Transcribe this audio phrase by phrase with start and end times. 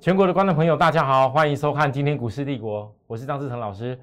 [0.00, 4.00] 全国的观众朋友，大家好，欢迎收看今天股市帝国，我是张志成老师。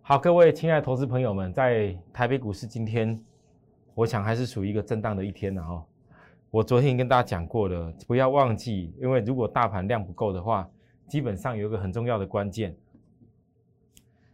[0.00, 3.22] 好，各位亲爱的投资朋友们，在台北股市今天，
[3.94, 5.84] 我想还是属于一个震荡的一天了哈。
[6.50, 10.66] 我昨天跟大家讲过了，不要忘记，因为如果大盘量不够的话，
[11.08, 12.74] 基本上有一个很重要的关键，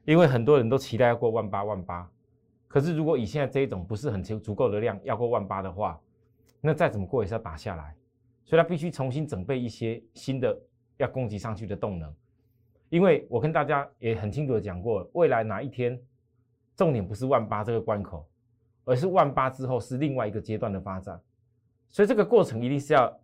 [0.04, 2.08] 因为很多人都期待要过万八万八，
[2.68, 6.00] 可是如果以现在这一种不是很足足够的量要过万八的话，
[6.60, 7.96] 那再怎么过也是要打下来，
[8.44, 10.56] 所以它必须重新准备一些新的。
[11.00, 12.14] 要攻击上去的动能，
[12.90, 15.98] 因为我跟大家也很清楚的讲过，未来哪一天
[16.76, 18.28] 重点不是万八这个关口，
[18.84, 21.18] 而是万八之后是另外一个阶段的发展，
[21.88, 23.20] 所以这个过程一定是要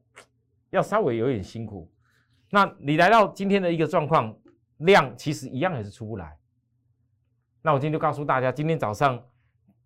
[0.71, 1.91] 要稍微有点辛苦。
[2.51, 4.35] 那你来到今天的一个状况，
[4.79, 6.37] 量其实一样也是出不来。
[7.61, 9.23] 那我今天就告诉大家，今天早上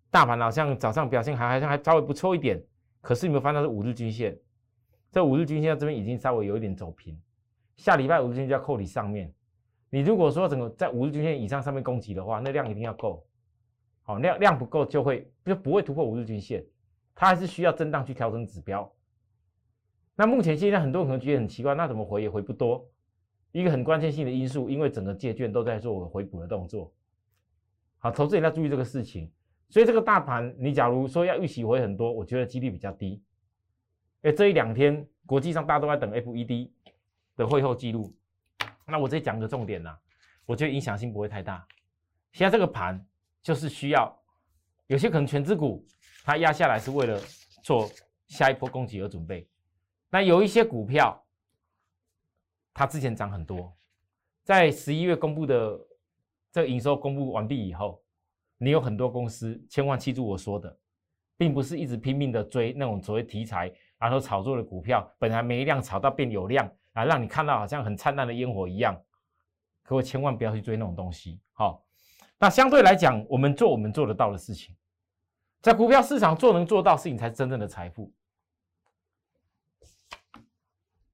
[0.09, 2.63] 大盘好像早上表现还好像还稍微不错一点，
[3.01, 4.37] 可是你们发现是五日均线，
[5.11, 7.19] 这五日均线这边已经稍微有一点走平。
[7.77, 9.33] 下礼拜五日均线要扣你上面，
[9.89, 13.25] 你如果说整个在五日均线以上上面攻击的话，那量一定要够，
[14.03, 16.63] 好量量不够就会就不会突破五日均线，
[17.15, 18.91] 它还是需要震荡去调整指标。
[20.15, 22.87] 那目前现在很多人可能觉得很奇怪，那怎么回也回不多？
[23.51, 26.93] 一个很关键性的因素，因为整个借券都在做回补的动作。
[27.97, 29.31] 好，投资人要注意这个事情。
[29.69, 33.21] 所以这个大盘，你假如说要预期回很多，我觉得几率比较低。
[34.21, 36.69] 哎，这一两天国际上大家都在等 FED。
[37.35, 38.15] 的会后记录，
[38.85, 39.97] 那我再讲个重点呐，
[40.45, 41.65] 我觉得影响性不会太大。
[42.31, 43.03] 现在这个盘
[43.41, 44.13] 就是需要
[44.87, 45.85] 有些可能全资股
[46.23, 47.19] 它压下来是为了
[47.63, 47.89] 做
[48.27, 49.47] 下一波攻击而准备。
[50.09, 51.25] 那有一些股票
[52.73, 53.75] 它之前涨很多，
[54.43, 55.79] 在十一月公布的
[56.51, 58.03] 这个营收公布完毕以后，
[58.57, 60.77] 你有很多公司千万记住我说的，
[61.37, 66.69] 并不是一直拼命的追那种所谓题材然后炒作的股票，本来没量炒到变有量。
[66.93, 68.99] 啊，让你看到好像很灿烂的烟火一样，
[69.83, 71.39] 各位千万不要去追那种东西。
[71.53, 71.85] 好，
[72.37, 74.75] 那相对来讲，我们做我们做得到的事情，
[75.61, 78.13] 在股票市场做能做到事情，才是真正的财富。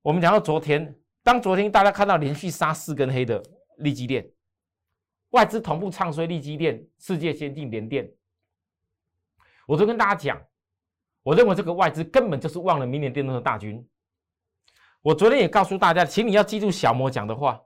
[0.02, 3.44] 我们讲到昨天，当昨天大家看到连续杀四根黑的
[3.78, 4.28] 利基电，
[5.32, 8.10] 外资同步唱衰利基电、世界先进联电，
[9.68, 10.42] 我就跟大家讲，
[11.24, 13.86] 我认为这个外资根本就是忘了明年电动的大军。
[15.08, 17.64] 我昨天也告诉大家，请你要记住小魔讲的话。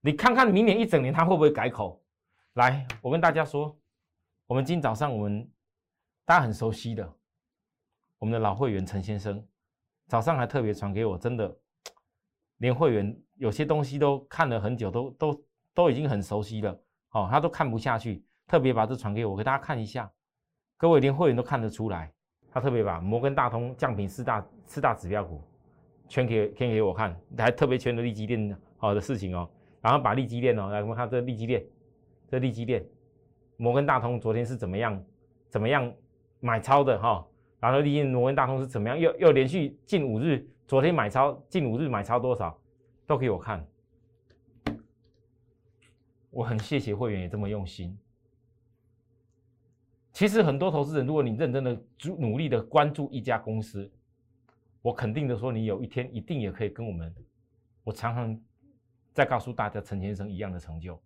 [0.00, 2.02] 你看看明年一整年他会不会改口？
[2.54, 3.78] 来，我跟大家说，
[4.46, 5.46] 我们今早上我们
[6.24, 7.06] 大家很熟悉的，
[8.16, 9.46] 我们的老会员陈先生，
[10.08, 11.54] 早上还特别传给我，真的，
[12.56, 15.44] 连会员有些东西都看了很久，都都
[15.74, 16.80] 都已经很熟悉了，
[17.10, 20.10] 哦，他都看不下去，特别把这传给我，给大家看一下。
[20.78, 22.10] 各位连会员都看得出来，
[22.50, 25.38] 他特别把摩根大通降频四大四大指标股。
[26.08, 29.48] 圈给圈给我看，还特别圈的利基链好的事情哦，
[29.80, 31.64] 然后把利基链哦，来我们看这利基链，
[32.28, 32.84] 这利基链，
[33.56, 35.04] 摩根大通昨天是怎么样
[35.48, 35.92] 怎么样
[36.40, 37.26] 买超的哈，
[37.58, 42.56] 然后利基摩根大通是怎么样又又连续近五日，昨天买超近五日买超多少
[43.06, 43.66] 都给我看，
[46.30, 47.98] 我很谢谢会员也这么用心。
[50.12, 51.78] 其实很多投资人，如果你认真的
[52.18, 53.90] 努力的关注一家公司。
[54.86, 57.12] 我肯定的说，你有一天一定也可以跟我们，
[57.82, 58.40] 我常常
[59.12, 60.96] 在告诉大家陈先生一样的成就。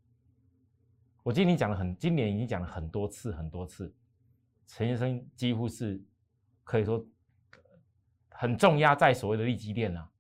[1.23, 3.91] 我今天讲了很，今年已经讲了很多次很多次，
[4.67, 5.99] 陈先生几乎是
[6.63, 7.03] 可以说
[8.29, 10.11] 很重压在所谓的利基店了。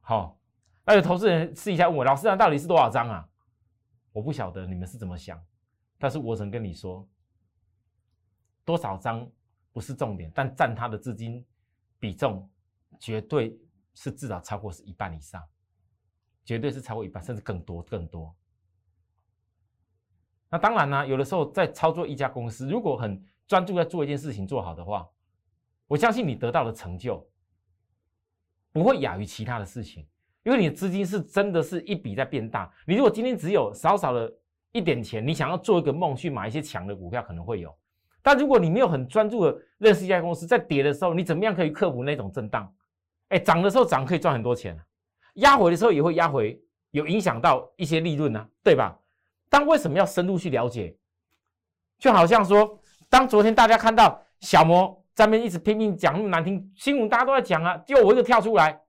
[0.00, 0.36] 好，
[0.84, 3.28] 那有投资人试一下问我，老师啊，到底是多少张啊？
[4.10, 5.40] 我不晓得你们是怎么想，
[5.98, 7.08] 但是我只能跟你说，
[8.64, 9.30] 多少张
[9.72, 11.46] 不是重点，但占他的资金
[12.00, 12.50] 比重。
[12.98, 13.58] 绝对
[13.94, 15.42] 是至少超过是一半以上，
[16.44, 18.34] 绝对是超过一半，甚至更多更多。
[20.48, 25.08] 那当然呢，有的时候在操作一家公司，如果很专注在做一件事情做好的话，
[25.86, 27.28] 我相信你得到的成就
[28.72, 30.06] 不会亚于其他的事情，
[30.44, 32.72] 因为你的资金是真的是一笔在变大。
[32.86, 34.32] 你如果今天只有少少的
[34.72, 37.76] 一点钱，你想要做一个梦去买一些强的股票，可能会有。
[38.22, 42.72] 但如果你没有很专注的认识一家公司，在跌的时候，你怎么样可以克服那种震荡？
[43.28, 44.78] 哎，涨的时候涨可以赚很多钱，
[45.34, 48.96] 压回的时候也会压回，有影响到一些利润呢，对吧？
[49.48, 50.96] 但为什么要深入去了解？
[51.98, 52.78] 就好像说，
[53.08, 58.80] 当昨天大家看到小摩在那边一直拼命讲那么难听新闻，大家都在讲啊，就我一个跳出来，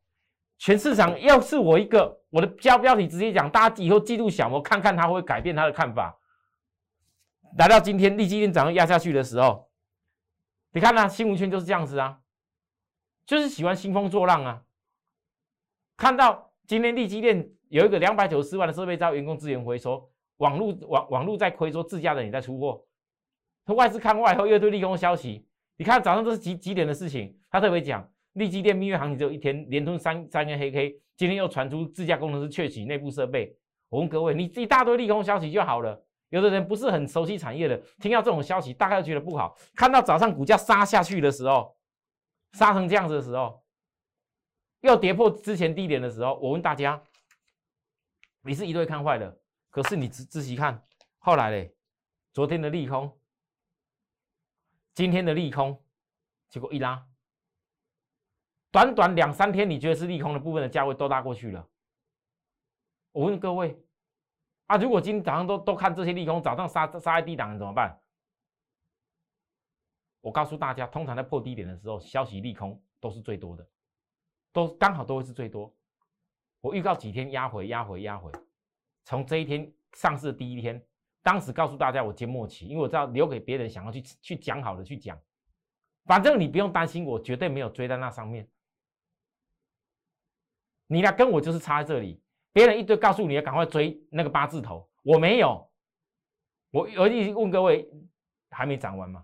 [0.57, 6.17] 全市场要是我一个，我的标标题直接讲，大家以后记录小摩，看看他会改变他的看法。
[7.57, 9.69] 来到今天，利基电涨压下去的时候，
[10.73, 12.19] 你看呐，新闻圈就是这样子啊，
[13.27, 14.63] 就是喜欢兴风作浪啊。
[15.97, 22.81] 看到今天利基店有一个两百九十四万的设备遭员工资源回收，网络网网络在亏，说自家的也在出货。
[23.65, 25.45] 他外资看外后又对利空消息，
[25.75, 27.37] 你看早上都是几几点的事情？
[27.51, 33.53] 他特别讲，利基店蜜月行情只有一天，连吞三三根黑 K，今天又传出自家工程师窃取内部设备。
[33.89, 36.01] 我问各位，你一大堆利空消息就好了。
[36.29, 39.57] 有的人不是很熟悉产业的，听到这种消息大概觉得不好。
[39.75, 41.76] 看到早上股价杀下去的时候，
[42.53, 43.63] 杀成这样子的时候，
[44.81, 47.01] 又跌破之前低点的时候，我问大家，
[48.41, 49.39] 你是一对看坏的，
[49.69, 50.85] 可是你仔仔细看，
[51.17, 51.75] 后来嘞，
[52.33, 53.19] 昨天的利空。
[54.93, 55.79] 今天的利空，
[56.49, 57.05] 结果一拉，
[58.71, 61.69] 短短两三天，你觉得是利空的部分的价位都拉过去了。
[63.11, 63.79] 我问各位，
[64.65, 68.01] 啊，如果今天早上都都看这些利空，早上杀杀在低档怎么办？
[70.27, 73.65] 我告诉大家，通常在破低点的时候，消息利空都是最多的，
[74.51, 75.73] 都刚好都会是最多。
[76.59, 78.29] 我预告几天压回压回压回，
[79.05, 80.85] 从这一天上市的第一天。
[81.23, 85.17] 当时告诉大家，我接末期，因为我知道留给别人想要去去讲好的去讲，
[86.03, 88.45] 反正你不用担心，我绝对没有追在那上面。
[90.87, 92.21] 你来跟我就是差在这里，
[92.51, 95.65] 别人一堆告诉你要赶快追那个八字头，我没有。
[96.71, 97.89] 我我已经问各位，
[98.49, 99.23] 还没涨完吗？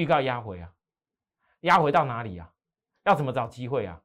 [0.00, 0.74] 预告压回啊，
[1.60, 2.50] 压回到哪里啊？
[3.04, 4.02] 要怎么找机会啊？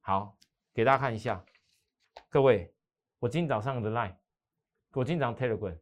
[0.00, 0.38] 好，
[0.72, 1.44] 给大家看一下，
[2.28, 2.72] 各位，
[3.18, 4.16] 我今早上的 line。
[4.92, 5.78] 我经常 Telegram，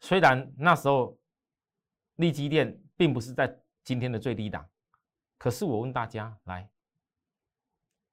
[0.00, 1.18] 虽然那时候
[2.14, 4.66] 利基店并不是在今天的最低档，
[5.36, 6.70] 可是我问大家，来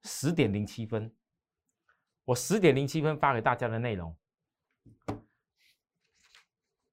[0.02, 1.16] 十点零七分，
[2.24, 4.14] 我十点零七分发给大家的内容，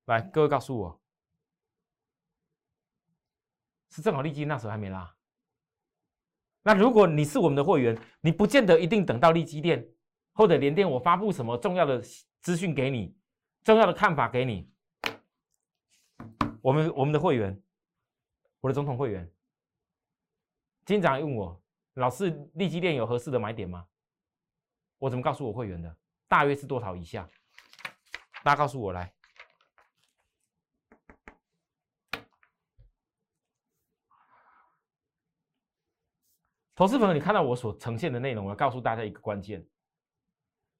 [0.05, 1.01] 来各位告诉我，
[3.89, 5.15] 是正好利基那时候还没拉。
[6.61, 9.87] 那如果你是我们的会员，你不见得一定等到利基店。
[10.35, 12.01] 或者连电，我发布什么重要的
[12.41, 13.15] 资讯给你，
[13.63, 14.67] 重要的看法给你。
[16.59, 17.61] 我们我们的会员，
[18.59, 19.31] 我的总统会员，
[20.85, 21.61] 经常问我，
[21.93, 23.85] 老师，利基店有合适的买点吗？
[24.97, 25.95] 我怎么告诉我会员的？
[26.27, 27.29] 大约是多少以下？
[28.43, 29.13] 大家告诉我来。
[36.75, 39.63] 投资朋友，你看到我所呈现的内容，我要告诉大家一个关键。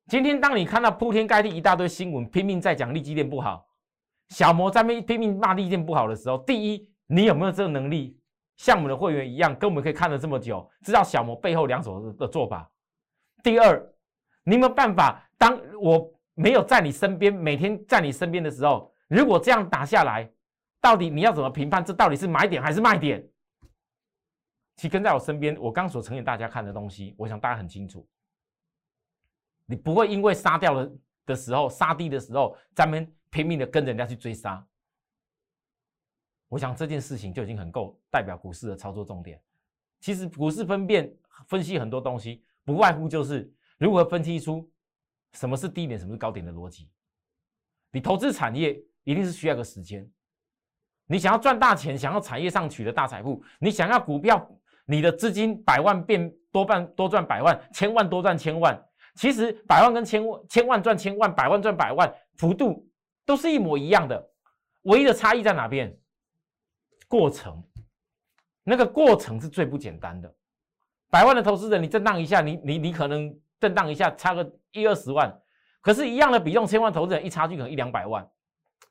[0.07, 3.67] 今天，当你看到铺天盖地一大堆新闻，拼命在讲利基店不好，
[4.29, 8.19] 小摩在那拼命骂利基店不好的时候，第一，你有没有这个能力，
[8.57, 12.67] 像我们的会员一样，跟我们可以看了这么久，知道小摩背后两手的做法？
[13.43, 13.79] 第二，
[14.43, 20.27] 你有没有办法，当我没有在你身边，每天在你身边的时候，如果这样打下来，
[20.81, 21.85] 到底你要怎么评判？
[21.85, 23.23] 这到底是买点还是卖点？
[24.75, 28.07] 其实跟在我身边，我刚所呈现大家看的东西，我想大家很清楚。
[29.65, 30.91] 你不会因为杀掉了
[31.25, 34.65] 的时候，杀低的时候，咱们拼命的跟人家去追杀。
[36.49, 39.41] 我想这件事情就已经很够代表股市的操作重点。
[39.99, 41.11] 其实股市分辨
[41.47, 44.69] 分析很多东西，不外乎就是如何分析出
[45.31, 46.89] 什么是低点，什么是高点的逻辑。
[47.91, 50.07] 你投资产业一定是需要个时间。
[51.05, 54.49] 你想要赚大钱，想要产业上取得大财富，你想要股票，
[54.85, 58.81] 你的资金百万变多半多赚百万，千万多赚千万。
[59.15, 62.89] 其实百万跟千万，千万赚千万，百万赚百万，幅度
[63.25, 64.31] 都是一模一样的，
[64.83, 65.95] 唯一的差异在哪边？
[67.07, 67.63] 过程，
[68.63, 70.35] 那个过程是最不简单的。
[71.11, 75.31] 百万的投资人，你震荡一下，你你你可能震荡一下，差个一二十万，
[75.79, 78.27] 可是，一样的比重，千万投资人一差距可能一两百万，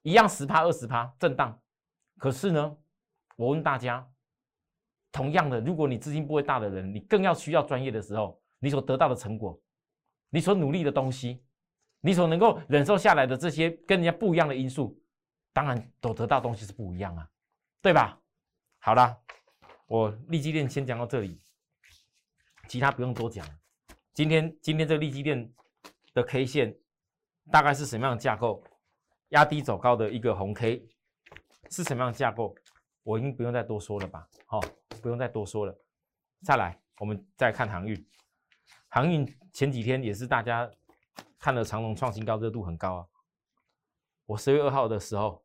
[0.03, 1.61] 一样十趴二十趴震荡。
[2.17, 2.77] 可是呢，
[3.35, 4.07] 我问大家，
[5.12, 9.61] 同样的，如果你资金不会大的人，你更要需要专业的时候，你所得到的成果。
[10.31, 11.45] 你所努力的东西，
[12.00, 14.99] 你所能够忍受下来的这些跟人家不一样的因素，
[15.52, 17.28] 当然都得到东西是不一样啊，
[17.83, 18.19] 对吧？
[18.78, 19.14] 好了，
[19.87, 21.38] 我利基店先讲到这里，
[22.66, 23.47] 其他不用多讲。
[24.14, 25.52] 今天今天这个利基店
[26.14, 26.75] 的 K 线
[27.50, 28.64] 大概是什么样的架构？
[29.28, 30.87] 压低走高的一个红 K
[31.71, 32.54] 是什么样的架构？
[33.02, 34.26] 我已经不用再多说了吧？
[34.47, 34.61] 好，
[35.02, 35.76] 不用再多说了。
[36.42, 38.09] 再来，我们再看航运。
[38.88, 40.71] 航运前几天也是大家
[41.38, 43.06] 看了长隆创新高，热度很高啊。
[44.26, 45.44] 我十月二号的时候，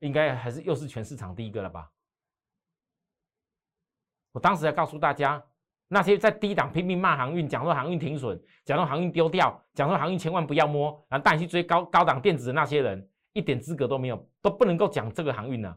[0.00, 1.90] 应该还是又是全市场第一个了吧？
[4.32, 5.42] 我当时还告诉大家，
[5.88, 15.76] 那些在低档拼命骂航运，讲说航运停损，讲说航运丢掉，讲说航运千万不要摸，然后带你去追高高档电子的那些人，一点资格都没有，都不能够讲这个航运呢。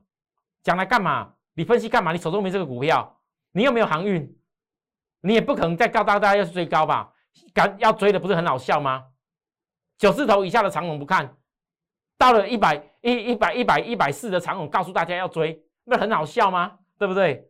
[0.62, 1.36] 讲来干嘛？
[1.54, 2.12] 你分析干嘛？
[2.12, 3.20] 你手中没这个股票，
[3.52, 4.38] 你又没有航运？
[5.22, 7.14] 你也不可能再告大家要去追高吧？
[7.54, 9.06] 敢要追的不是很好笑吗？
[9.98, 11.38] 九字头以下的长龙不看，
[12.18, 16.80] 到了一百一、一百、一百、一百四的长龙，告诉大家要追，那很好笑吗？
[16.98, 17.50] 对不对？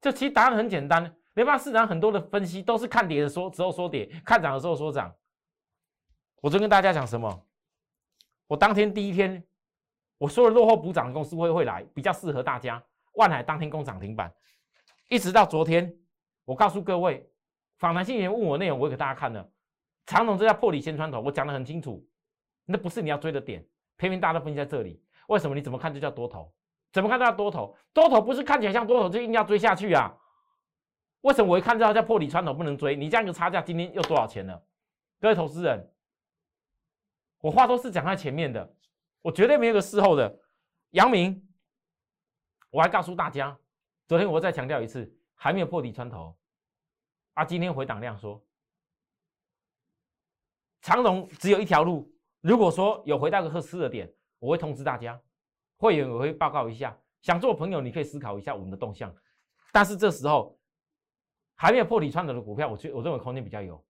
[0.00, 5.14] 这其实答案很简单，联发市场很多的分析都是看跌的说时候说跌，看涨的时候说涨。
[6.40, 7.46] 我就跟大家讲什么？
[8.46, 9.42] 我当天第一天，
[10.18, 12.82] 我说了落后补涨的公司会会来，比较适合大家。
[13.14, 14.32] 万海当天攻涨停板，
[15.08, 15.94] 一直到昨天，
[16.44, 17.28] 我告诉各位，
[17.78, 19.48] 访谈信员问我内容，我给大家看了。
[20.06, 22.04] 长总这叫破底先穿头，我讲的很清楚，
[22.64, 23.64] 那不是你要追的点，
[23.96, 25.00] 偏偏大家都分析在这里。
[25.28, 25.54] 为什么？
[25.54, 26.52] 你怎么看就叫多头？
[26.92, 27.76] 怎么看都叫多头？
[27.92, 30.12] 多头不是看起来像多头就硬要追下去啊？
[31.22, 32.94] 为什么我一看到叫破底穿头不能追？
[32.94, 34.62] 你这样一个差价，今天又多少钱了？
[35.20, 35.90] 各位投资人，
[37.40, 38.74] 我话都是讲在前面的，
[39.24, 40.38] 我绝对没有个事后的。
[40.90, 41.48] 杨明，
[42.68, 43.58] 我还告诉大家，
[44.06, 46.36] 昨天我再强调一次，还没有破底穿头，
[47.32, 48.44] 啊，今天回档量说。
[50.82, 55.18] 长荣只有一条路，如果说有回到个合适的点，我会通知大家，
[55.78, 56.96] 会员我会报告一下。
[57.22, 59.12] 想做朋友，你可以思考一下我们的动向。
[59.72, 60.60] 但是这时候
[61.54, 63.82] 还没有破底穿头的股票，我觉我认为空间比较有。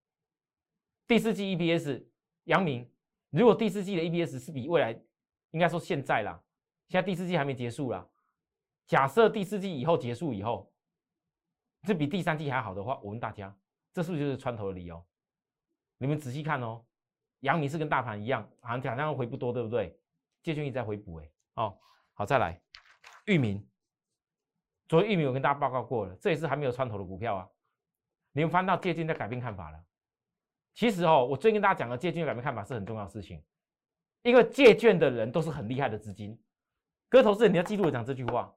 [1.08, 2.06] 第四季 EPS，
[2.44, 2.88] 阳明，
[3.30, 4.96] 如果第四季的 EPS 是比未来，
[5.54, 6.42] 应该说现在啦，
[6.88, 8.04] 现在第四季还没结束啦。
[8.86, 10.74] 假设第四季以后结束以后，
[11.82, 13.56] 这比第三季还好的话，我问大家，
[13.92, 15.00] 这是不是就是穿头的理由？
[15.96, 16.84] 你们仔细看哦，
[17.40, 19.96] 阳明是跟大盘一样，好像好像回不多，对不对？
[20.42, 21.78] 借券一直在回补，哎，哦，
[22.14, 22.60] 好，再来，
[23.26, 23.64] 域名，
[24.88, 27.48] 昨天域名我跟大家报告过了，这也是还没有穿头的股票啊。
[28.32, 29.80] 你们翻到借券在改变看法了。
[30.74, 33.40] 其实哦，我最近跟大家讲的借券改变看法是很重要的事情，
[34.24, 36.36] 因为借券的人都是很厉害的资金。
[37.10, 38.52] 各位投资人，你要记住我讲这句话，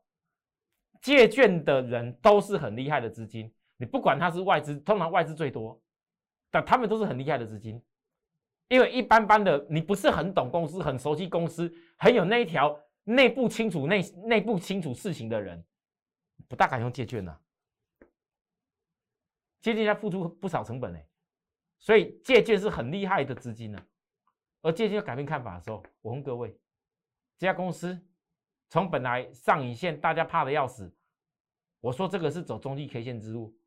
[1.02, 5.80] 借券的人都是很厉害的资金，你不管他是外资，通常外资最多。
[6.50, 7.84] 但他们都是很厉害的资金，
[8.70, 15.62] 因为一般般的你不是很懂公司、很熟悉公司、很有那一条内部清楚内内部清楚事情的人，
[16.48, 17.38] 不大敢用借券呐。
[19.60, 21.06] 借券要付出不少成本哎，
[21.78, 23.86] 所以借券是很厉害的资金呢。
[24.62, 26.50] 而借券要改变看法的时候，我问各位，
[27.38, 28.00] 这家公司
[28.70, 30.94] 从本来上影线大家怕的要死，
[31.80, 33.58] 我说这个是走中继 K 线之路，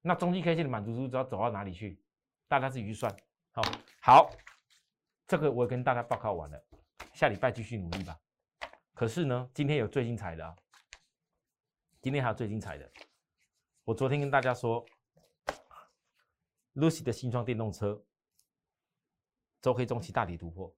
[0.00, 2.00] 那中继 K 线的满足度只要走到哪里去？
[2.46, 3.14] 大家自己去算，
[3.52, 3.62] 好，
[4.02, 4.30] 好，
[5.26, 6.64] 这个我跟大家报告完了，
[7.14, 8.18] 下礼拜继续努力吧。
[8.92, 10.54] 可是呢，今天有最精彩的啊，
[12.00, 12.90] 今天还有最精彩的。
[13.84, 14.84] 我昨天跟大家说
[16.74, 18.00] ，Lucy 的新创电动车
[19.64, 20.70] 周黑中期大底突破，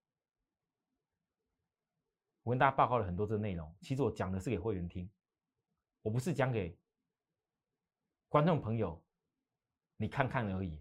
[2.45, 3.75] 我跟大家报告了很多这个内容。
[3.81, 5.11] 其实我讲的是给会员听，
[6.03, 6.79] 我不是讲给
[8.29, 9.03] 观众朋友
[9.97, 10.81] 你看看而已。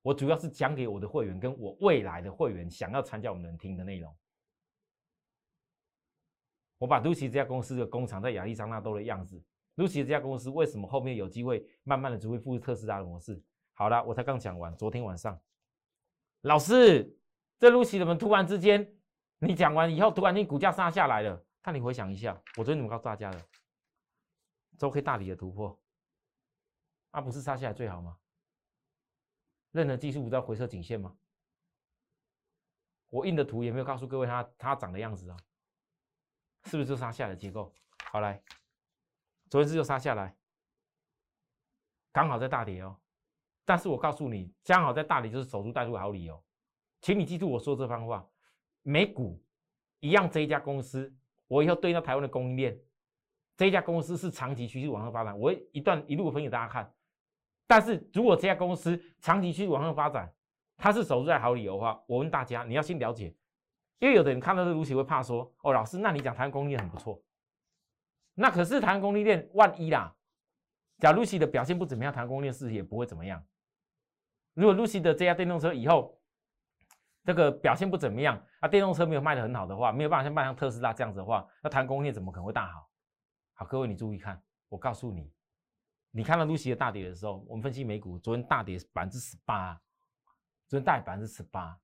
[0.00, 4.16] 我主要是讲给我的会员，跟我未来的会员想要参加我们能听的内容。
[6.78, 9.42] 我把 Lucy 这家公司的工厂在亚利桑那州的样子
[9.74, 13.42] ，Lucy 这家公司为什么后面有机会慢慢的只会复制特斯拉的模式？
[13.72, 15.36] 好了，我才刚讲完，昨天晚上，
[16.42, 17.18] 老师，
[17.58, 18.96] 这露西怎么突然之间，
[19.38, 21.44] 你讲完以后，突然间股价杀下来了？
[21.62, 23.44] 看你回想一下，我昨天怎么告诉大家的？
[24.78, 25.80] 周 K 大底的突破，
[27.10, 28.16] 啊，不是杀下来最好吗？
[29.72, 31.16] 任何技术不知道回撤颈线吗？
[33.08, 35.36] 我印的图也没有告诉各位它它长的样子啊，
[36.64, 37.74] 是不是就杀下来的结构？
[38.04, 38.42] 好来，
[39.50, 40.36] 昨天是就杀下来，
[42.12, 43.00] 刚好在大跌哦。
[43.66, 46.42] 但是我告诉你，刚好在大理就是守株待兔的好理由，
[47.02, 48.26] 请你记住我说这番话。
[48.82, 49.42] 美股
[49.98, 51.12] 一样，这一家公司，
[51.48, 52.80] 我以后对应到台湾的供应链，
[53.56, 56.88] 这一家公司是长期趋势往上发展，我一段一路分给大家看。
[57.66, 60.32] 但是如果这家公司长期趋势往上发展，
[60.76, 63.34] 它是守住在好理由的话，我问大家，你要先了解，
[63.98, 67.20] 因为有的人看到这卢奇会怕说，哦，老师，那你讲台湾供应链很不错，
[68.34, 70.14] 那可是台湾供应链万一啦，
[70.98, 73.44] 假如 Lucy 的表现不怎么样，台湾供应链是也不会怎么样。
[74.56, 76.18] 如果 Lucy 的这家电动车以后
[77.24, 82.90] 这个表现不怎么样，啊，电动车没有卖的很好的话，没有办法像卖像特斯拉这样子的话，那台湾供应链怎么可能会大好？
[83.52, 85.30] 好，各位你注意看，我告诉你。
[86.10, 89.78] 你看到露西的大跌的时候，我们分析美股，昨天大跌百分之十八，
[90.66, 91.78] 昨天大跌百分之十八，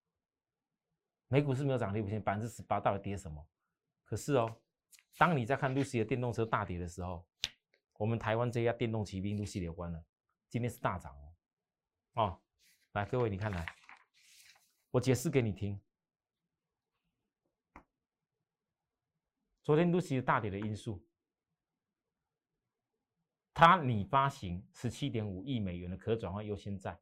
[1.29, 3.47] 美股是没有涨跌幅线，百分之十八到底跌什么？
[4.05, 4.50] 可是哦，
[5.19, 7.26] 当你在看露西的电动车大跌的时候，
[7.99, 10.02] 我们台湾这家电动骑兵露西有关了，
[10.49, 12.42] 今天是大涨哦，哦，
[12.93, 13.67] 来各位你看来，
[14.91, 15.81] 我解释给你听，
[19.63, 21.03] 昨天露西的大跌的因素。
[23.55, 27.01] 它拟发行十七点五亿美元的可转换优先债。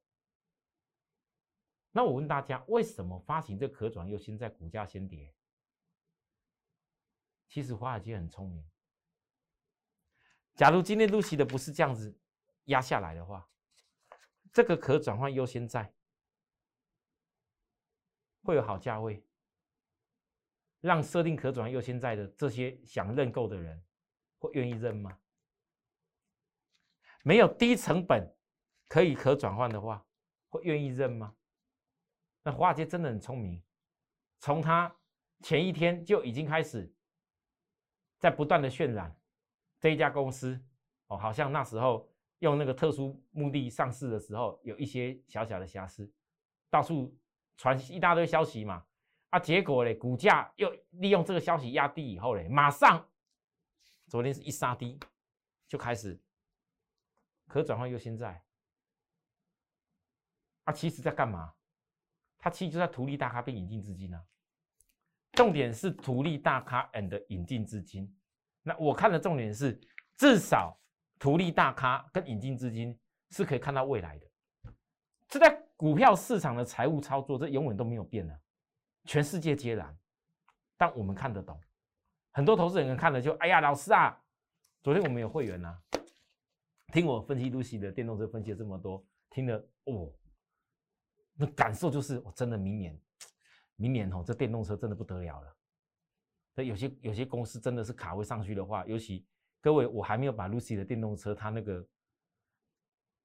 [1.91, 5.35] 那我问大家，为什么发行这可转优先债股价先跌？
[7.49, 8.65] 其实华尔街很聪明。
[10.55, 12.17] 假如今天露西的不是这样子
[12.67, 13.49] 压下来的话，
[14.53, 15.93] 这个可转换优先债
[18.43, 19.25] 会有好价位，
[20.81, 23.83] 让设定可转换优先债的这些想认购的人
[24.39, 25.19] 会愿意认吗？
[27.23, 28.35] 没有低成本
[28.89, 30.05] 可以可转换的话，
[30.49, 31.37] 会愿意认吗？
[32.43, 33.63] 那华尔街真的很聪明，
[34.39, 34.95] 从他
[35.43, 36.91] 前一天就已经开始
[38.19, 39.15] 在不断的渲染
[39.79, 40.59] 这一家公司
[41.09, 46.11] 哦，好像那时候用那个特殊目的上市的时候有一些小小的瑕疵，
[46.69, 47.17] 到处
[47.57, 48.85] 传一大堆消息嘛，
[49.31, 53.09] 啊，结果嘞，股价又利用这个消息压低以后嘞，马上
[54.07, 54.99] 昨天是一杀低，
[55.69, 56.21] 就开始
[57.47, 58.43] 可转换优先债，
[60.65, 61.55] 啊，其实在干嘛？
[62.39, 64.19] 它其实就在图利大咖并引进资金呢，
[65.33, 68.17] 重点是图利大咖 and 引进资金。
[68.63, 69.79] 那我看的重点是，
[70.17, 70.81] 至少
[71.21, 72.99] 图利大咖跟引进资金
[73.29, 74.27] 是可以看到未来的。
[75.29, 78.41] 这在股票市场的财务操作，这永远都没有变的，
[79.05, 79.97] 全世界皆然。
[80.79, 81.61] 但我们看得懂，
[82.31, 84.19] 很多投资人看了就，哎呀，老师啊，
[84.83, 85.79] 昨天我们有会员呐，
[86.91, 90.11] 听我分析露西的电动车分析了这么多，听了哦。
[91.35, 92.99] 那感受就是，我真的明年，
[93.77, 95.57] 明年哦，这电动车真的不得了了。
[96.55, 99.27] 那有些有些公司真的是卡位上去的话，尤其
[99.61, 101.89] 各位，我还没有把 Lucy 的电动车它那个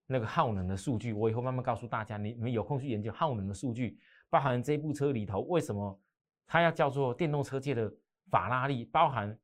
[0.07, 2.17] 那个耗能的数据，我以后慢慢告诉大家。
[2.17, 3.97] 你你们有空去研究耗能的数据，
[4.29, 5.99] 包含这部车里头为什么
[6.45, 7.91] 它要叫做电动车界的
[8.29, 9.37] 法拉利，包含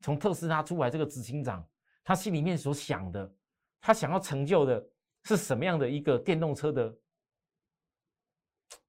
[0.00, 1.66] 从特斯拉出来这个执行长，
[2.02, 3.34] 他心里面所想的，
[3.80, 4.84] 他想要成就的
[5.24, 6.96] 是什么样的一个电动车的。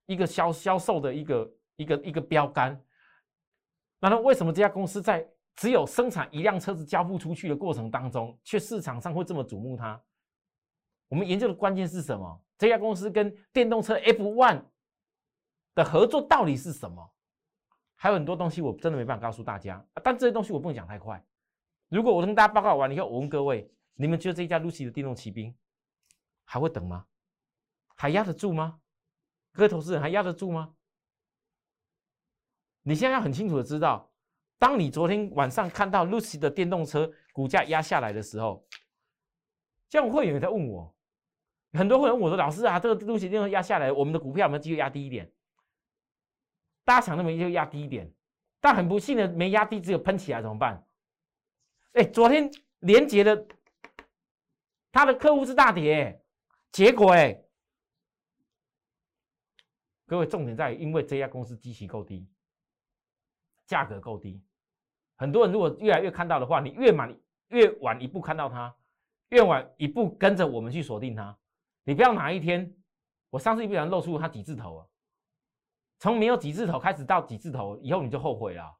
[0.06, 2.78] 一个销销售的一个一个一个标杆，
[4.02, 10.02] 那么为什么这家公司在只有生产一辆车子交付出去的过程当中，却市场上会这么瞩目它？
[11.08, 12.42] 我们研究的关键是什么？
[12.58, 14.64] 这家公司跟电动车 F ONE
[15.76, 17.14] 的合作到底是什么？
[17.96, 21.24] 还有很多东西我真的没办法告诉大家，但这些东西我不能讲太快。
[21.90, 25.56] 如果我跟大家报告完以后，我问各位，你们觉得这一家 Lucy 的电动骑兵
[26.44, 27.06] 还会等吗？
[27.96, 28.80] 还压得住吗？
[29.52, 30.74] 各位投资人还压得住吗？
[32.82, 34.12] 你现在要很清楚的知道，
[34.58, 38.66] 当你昨天晚上看到 Lucy 的电动车股价压下来的时候，
[39.90, 40.96] 这样会员也在问我，
[41.74, 45.32] 很多会员问我说：“老师啊，这个 Lucy 电动压下来，我们的股票有没有机会压低一点？”
[46.86, 48.12] 大家想那么就压低一点，
[48.60, 50.86] 但很不幸的没压低，只有喷起来怎么办？
[51.94, 53.48] 哎，昨天连接的
[54.92, 56.22] 他的客户是大跌，
[56.72, 57.40] 结果哎。
[60.06, 62.28] 各位，重点在，因为这家公司基期够低，
[63.66, 64.44] 价格够低，
[65.16, 68.76] 很多人如果越来越看到的话，你越晚越晚一步看到它，
[69.30, 71.38] 越晚一步跟着我们去锁定它，
[71.84, 72.76] 你不要哪一天，
[73.30, 74.88] 我上次一不小心露出它几字头啊，
[76.00, 78.78] 从没有几字头开始到几字头以后，你就后悔了。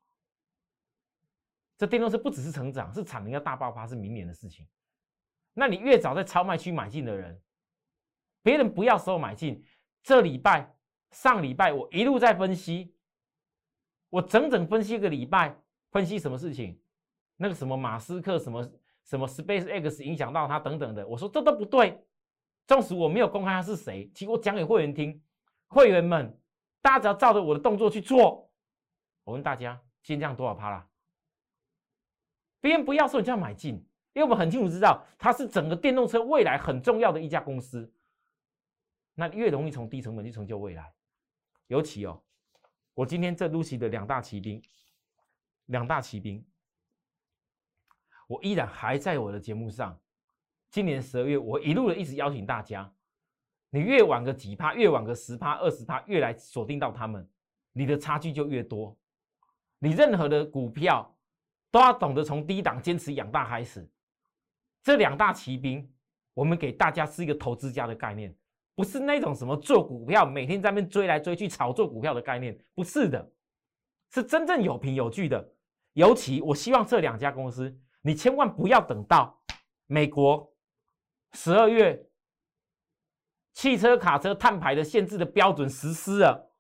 [1.78, 4.68] 这电动车不只是成长，是产能要大爆发，是明年的事情。
[5.54, 7.42] 那你越早在超卖区买进的人，
[8.42, 9.64] 别人不要时候买进，
[10.02, 10.76] 这礼拜。
[11.12, 12.92] 上礼拜我一路在分析，
[14.14, 16.80] 我整整分析一个礼拜，分析什么事情？
[17.36, 18.72] 那个什么马斯克什么
[19.04, 22.00] 什么 Space X 影响到他等等的，我说这都不对。
[22.68, 25.20] 纵使我没有公开他是谁，其实我讲给会员听，
[25.66, 26.40] 会员们
[26.80, 28.48] 大家只要照着我的动作去做。
[29.24, 30.88] 我问大家，今天多少趴啦？
[32.62, 33.74] 别人不要说你就要买进，
[34.14, 37.92] 因为我们很清楚知道它是整个电动车未来很重要的一家公司，
[39.16, 40.94] 那越容易从低成本去成就未来。
[41.66, 42.23] 尤其哦，
[42.96, 44.62] 我今天这露西的两大骑兵，
[45.66, 46.46] 两大骑兵，
[48.28, 50.00] 我依然还在我的节目上。
[50.70, 52.92] 今年十二月，我一路的一直邀请大家，
[53.70, 57.28] 你越晚个几趴，越晚个十趴、二十趴，越来锁定到他们，
[57.72, 58.96] 你的差距就越多。
[59.80, 61.16] 你任何的股票
[61.72, 63.90] 都要懂得从低档坚持养大开始。
[64.84, 65.92] 这两大骑兵，
[66.34, 68.36] 我们给大家是一个投资家的概念。
[68.76, 73.32] 不是那种什么做股票每天在那边追来追去炒作股票的概念，不是的，
[74.12, 75.54] 是真正有凭有据的。
[75.94, 79.40] 尤其我希望这两家公司，你千万不要等到
[79.86, 80.52] 美国
[81.34, 82.04] 十二月
[83.54, 86.52] 汽车卡车碳排的限制的标准实施了，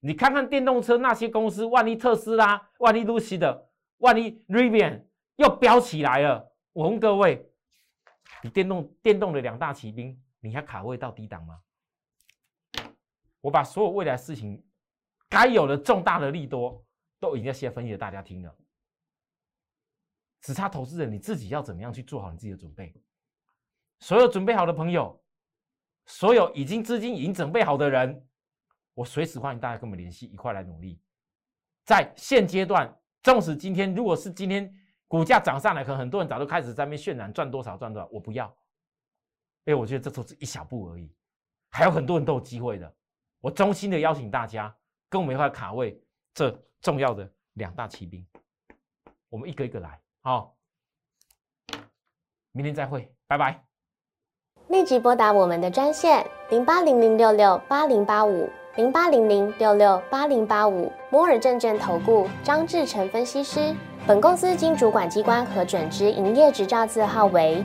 [0.00, 5.04] 你看看电动车那些公司，万一特斯拉、万一 Lucy 的、万一 Rivian
[5.36, 7.50] 又飙起来了，我问各位，
[8.42, 11.60] 你电动电动的两大骑兵，你还卡位到低档吗？
[13.40, 14.64] 我把所有未来事情
[15.28, 16.84] 该有的重大的利多
[17.20, 18.56] 都已经先分析给大家听了，
[20.40, 22.94] 只差投资人你自己要怎么样去做好你自己的准备。
[24.00, 25.22] 所有准备好的朋友，
[26.06, 28.26] 所有已经资金已经准备好的人，
[28.94, 31.00] 我随时欢迎大家跟我们联系，一块来努力。
[31.84, 34.74] 在现阶段，纵使今天如果是今天
[35.08, 38.54] 股价涨上来，可能很多人早就开始在那边渲染赚多少赚多少，我不要，
[39.66, 41.12] 因为我觉得这都是一小步而已，
[41.70, 42.90] 还有很多人都有机会的。
[43.40, 44.74] 我衷心的邀请大家
[45.10, 46.00] 跟我们一块卡位
[46.32, 48.24] 这重要的两大骑兵，
[49.28, 50.54] 我们一个一个来，好，
[52.52, 53.60] 明天再会，拜拜。
[54.68, 63.74] 立即拨打我们的专线零八零零六六八零八五零八零零六六八零八五摩尔证券投顾张志成分析师。
[64.06, 67.64] 本公司经主管机关核准之营业执照字号为